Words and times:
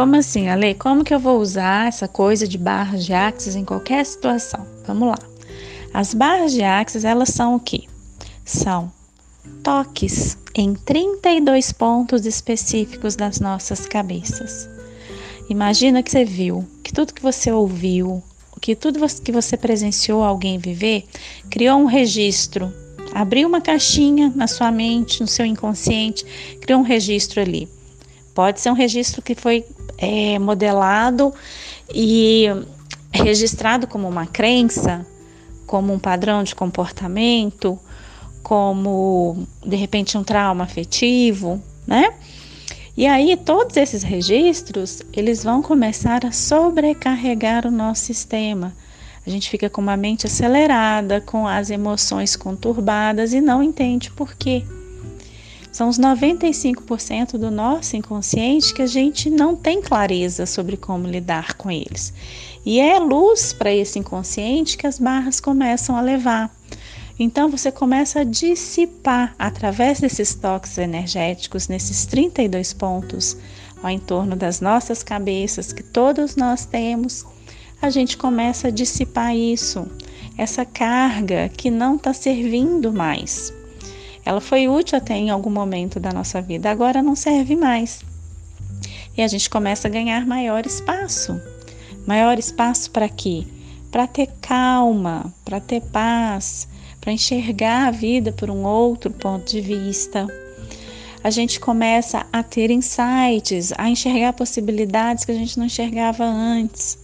como 0.00 0.16
assim, 0.16 0.48
Ale? 0.48 0.74
Como 0.76 1.04
que 1.04 1.12
eu 1.12 1.20
vou 1.20 1.38
usar 1.38 1.88
essa 1.88 2.08
coisa 2.08 2.48
de 2.48 2.56
barras 2.56 3.04
de 3.04 3.12
axis 3.12 3.54
em 3.54 3.66
qualquer 3.66 4.02
situação? 4.06 4.66
Vamos 4.86 5.08
lá. 5.08 5.18
As 5.92 6.14
barras 6.14 6.52
de 6.52 6.62
axis, 6.62 7.04
elas 7.04 7.28
são 7.28 7.56
o 7.56 7.60
quê? 7.60 7.82
São 8.42 8.90
toques 9.62 10.38
em 10.54 10.74
32 10.74 11.72
pontos 11.72 12.24
específicos 12.24 13.14
das 13.14 13.40
nossas 13.40 13.86
cabeças. 13.86 14.70
Imagina 15.50 16.02
que 16.02 16.10
você 16.10 16.24
viu, 16.24 16.66
que 16.82 16.94
tudo 16.94 17.12
que 17.12 17.20
você 17.20 17.52
ouviu, 17.52 18.22
que 18.58 18.74
tudo 18.74 19.06
que 19.22 19.30
você 19.30 19.54
presenciou 19.54 20.24
alguém 20.24 20.56
viver, 20.56 21.04
criou 21.50 21.78
um 21.78 21.84
registro, 21.84 22.72
abriu 23.12 23.46
uma 23.46 23.60
caixinha 23.60 24.32
na 24.34 24.46
sua 24.46 24.72
mente, 24.72 25.20
no 25.20 25.28
seu 25.28 25.44
inconsciente, 25.44 26.24
criou 26.58 26.80
um 26.80 26.84
registro 26.84 27.42
ali. 27.42 27.68
Pode 28.34 28.60
ser 28.60 28.70
um 28.70 28.74
registro 28.74 29.20
que 29.20 29.34
foi 29.34 29.66
é, 30.00 30.38
modelado 30.38 31.32
e 31.94 32.46
registrado 33.12 33.86
como 33.86 34.08
uma 34.08 34.26
crença, 34.26 35.06
como 35.66 35.92
um 35.92 35.98
padrão 35.98 36.42
de 36.42 36.54
comportamento, 36.54 37.78
como 38.42 39.46
de 39.64 39.76
repente 39.76 40.16
um 40.16 40.24
trauma 40.24 40.64
afetivo, 40.64 41.62
né? 41.86 42.14
E 42.96 43.06
aí 43.06 43.36
todos 43.36 43.76
esses 43.76 44.02
registros, 44.02 45.02
eles 45.12 45.44
vão 45.44 45.62
começar 45.62 46.24
a 46.24 46.32
sobrecarregar 46.32 47.66
o 47.66 47.70
nosso 47.70 48.04
sistema. 48.04 48.74
A 49.26 49.30
gente 49.30 49.50
fica 49.50 49.68
com 49.68 49.80
uma 49.80 49.96
mente 49.96 50.26
acelerada, 50.26 51.20
com 51.20 51.46
as 51.46 51.70
emoções 51.70 52.34
conturbadas 52.36 53.32
e 53.32 53.40
não 53.40 53.62
entende 53.62 54.10
por 54.10 54.34
quê. 54.34 54.64
São 55.72 55.88
os 55.88 55.98
95% 55.98 57.38
do 57.38 57.50
nosso 57.50 57.96
inconsciente 57.96 58.74
que 58.74 58.82
a 58.82 58.86
gente 58.86 59.30
não 59.30 59.54
tem 59.54 59.80
clareza 59.80 60.46
sobre 60.46 60.76
como 60.76 61.06
lidar 61.06 61.54
com 61.54 61.70
eles. 61.70 62.12
E 62.66 62.80
é 62.80 62.98
luz 62.98 63.52
para 63.52 63.72
esse 63.72 63.98
inconsciente 63.98 64.76
que 64.76 64.86
as 64.86 64.98
barras 64.98 65.40
começam 65.40 65.96
a 65.96 66.00
levar. 66.00 66.54
Então 67.18 67.50
você 67.50 67.70
começa 67.70 68.20
a 68.20 68.24
dissipar 68.24 69.34
através 69.38 70.00
desses 70.00 70.34
toques 70.34 70.78
energéticos, 70.78 71.68
nesses 71.68 72.06
32 72.06 72.72
pontos 72.72 73.36
ao 73.82 73.90
entorno 73.90 74.36
das 74.36 74.60
nossas 74.60 75.02
cabeças 75.02 75.72
que 75.72 75.82
todos 75.82 76.36
nós 76.36 76.64
temos, 76.64 77.24
a 77.80 77.88
gente 77.88 78.16
começa 78.16 78.68
a 78.68 78.70
dissipar 78.70 79.34
isso, 79.34 79.86
essa 80.36 80.64
carga 80.64 81.48
que 81.48 81.70
não 81.70 81.96
está 81.96 82.12
servindo 82.12 82.92
mais. 82.92 83.52
Ela 84.30 84.40
foi 84.40 84.68
útil 84.68 84.96
até 84.96 85.14
em 85.14 85.28
algum 85.28 85.50
momento 85.50 85.98
da 85.98 86.12
nossa 86.12 86.40
vida, 86.40 86.70
agora 86.70 87.02
não 87.02 87.16
serve 87.16 87.56
mais. 87.56 87.98
E 89.16 89.22
a 89.22 89.26
gente 89.26 89.50
começa 89.50 89.88
a 89.88 89.90
ganhar 89.90 90.24
maior 90.24 90.64
espaço. 90.64 91.40
Maior 92.06 92.38
espaço 92.38 92.92
para 92.92 93.08
quê? 93.08 93.44
Para 93.90 94.06
ter 94.06 94.28
calma, 94.40 95.34
para 95.44 95.58
ter 95.58 95.80
paz, 95.80 96.68
para 97.00 97.10
enxergar 97.10 97.88
a 97.88 97.90
vida 97.90 98.30
por 98.30 98.52
um 98.52 98.62
outro 98.64 99.10
ponto 99.10 99.50
de 99.50 99.60
vista. 99.60 100.28
A 101.24 101.30
gente 101.30 101.58
começa 101.58 102.24
a 102.32 102.44
ter 102.44 102.70
insights, 102.70 103.72
a 103.76 103.90
enxergar 103.90 104.34
possibilidades 104.34 105.24
que 105.24 105.32
a 105.32 105.34
gente 105.34 105.58
não 105.58 105.66
enxergava 105.66 106.22
antes, 106.24 106.96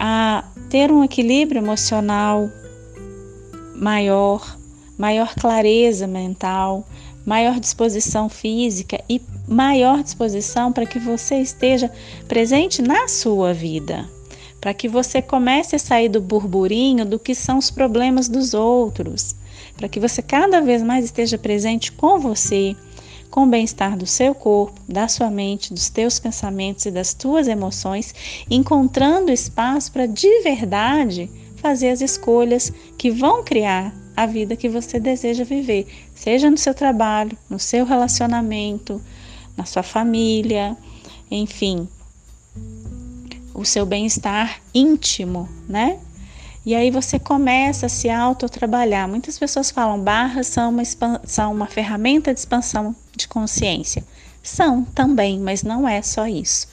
a 0.00 0.44
ter 0.70 0.90
um 0.90 1.04
equilíbrio 1.04 1.58
emocional 1.58 2.50
maior, 3.74 4.56
maior 4.96 5.34
clareza 5.34 6.06
mental, 6.06 6.86
maior 7.24 7.58
disposição 7.58 8.28
física 8.28 9.02
e 9.08 9.20
maior 9.48 10.02
disposição 10.02 10.72
para 10.72 10.86
que 10.86 10.98
você 10.98 11.36
esteja 11.36 11.90
presente 12.28 12.80
na 12.80 13.08
sua 13.08 13.52
vida. 13.52 14.08
Para 14.60 14.72
que 14.72 14.88
você 14.88 15.20
comece 15.20 15.76
a 15.76 15.78
sair 15.78 16.08
do 16.08 16.20
burburinho 16.20 17.04
do 17.04 17.18
que 17.18 17.34
são 17.34 17.58
os 17.58 17.70
problemas 17.70 18.28
dos 18.28 18.54
outros, 18.54 19.34
para 19.76 19.88
que 19.88 20.00
você 20.00 20.22
cada 20.22 20.60
vez 20.60 20.82
mais 20.82 21.04
esteja 21.04 21.36
presente 21.36 21.92
com 21.92 22.18
você, 22.18 22.74
com 23.30 23.42
o 23.42 23.46
bem-estar 23.46 23.96
do 23.96 24.06
seu 24.06 24.34
corpo, 24.34 24.80
da 24.88 25.08
sua 25.08 25.30
mente, 25.30 25.74
dos 25.74 25.90
teus 25.90 26.18
pensamentos 26.18 26.86
e 26.86 26.90
das 26.90 27.12
tuas 27.12 27.48
emoções, 27.48 28.14
encontrando 28.50 29.30
espaço 29.30 29.92
para 29.92 30.06
de 30.06 30.42
verdade 30.42 31.30
fazer 31.56 31.90
as 31.90 32.00
escolhas 32.00 32.72
que 32.96 33.10
vão 33.10 33.44
criar 33.44 33.92
a 34.16 34.24
vida 34.26 34.56
que 34.56 34.68
você 34.68 34.98
deseja 34.98 35.44
viver, 35.44 35.86
seja 36.14 36.50
no 36.50 36.56
seu 36.56 36.72
trabalho, 36.72 37.36
no 37.50 37.58
seu 37.58 37.84
relacionamento, 37.84 39.00
na 39.56 39.64
sua 39.64 39.82
família, 39.82 40.76
enfim, 41.30 41.88
o 43.52 43.64
seu 43.64 43.84
bem-estar 43.84 44.60
íntimo, 44.74 45.48
né? 45.68 45.98
E 46.64 46.74
aí 46.74 46.90
você 46.90 47.18
começa 47.18 47.86
a 47.86 47.88
se 47.88 48.10
autotrabalhar. 48.10 49.08
Muitas 49.08 49.38
pessoas 49.38 49.70
falam 49.70 50.00
barras 50.00 50.48
são 50.48 50.70
uma, 50.70 50.82
são 51.24 51.52
uma 51.52 51.66
ferramenta 51.66 52.34
de 52.34 52.40
expansão 52.40 52.94
de 53.16 53.28
consciência. 53.28 54.02
São 54.42 54.82
também, 54.82 55.38
mas 55.38 55.62
não 55.62 55.88
é 55.88 56.02
só 56.02 56.26
isso. 56.26 56.66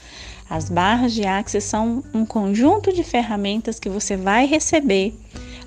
As 0.50 0.70
barras 0.70 1.14
de 1.14 1.26
Axis 1.26 1.64
são 1.64 2.04
um 2.14 2.26
conjunto 2.26 2.92
de 2.92 3.04
ferramentas 3.04 3.80
que 3.80 3.90
você 3.90 4.18
vai 4.18 4.46
receber, 4.46 5.16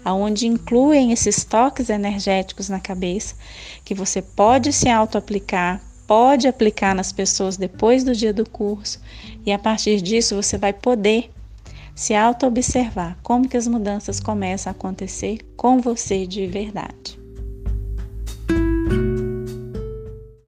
aonde 0.07 0.47
incluem 0.47 1.11
esses 1.11 1.43
toques 1.43 1.91
energéticos 1.91 2.69
na 2.69 2.79
cabeça, 2.79 3.35
que 3.85 3.93
você 3.93 4.23
pode 4.23 4.73
se 4.73 4.89
auto-aplicar, 4.89 5.83
pode 6.07 6.47
aplicar 6.47 6.95
nas 6.95 7.11
pessoas 7.11 7.57
depois 7.57 8.05
do 8.05 8.15
dia 8.15 8.33
do 8.33 8.49
curso 8.49 9.01
e 9.45 9.51
a 9.51 9.59
partir 9.59 10.01
disso 10.01 10.37
você 10.37 10.57
vai 10.57 10.73
poder 10.73 11.29
se 11.93 12.15
auto-observar 12.15 13.19
como 13.21 13.49
que 13.49 13.57
as 13.57 13.67
mudanças 13.67 14.21
começam 14.21 14.71
a 14.71 14.77
acontecer 14.77 15.41
com 15.57 15.81
você 15.81 16.25
de 16.25 16.47
verdade. 16.47 17.26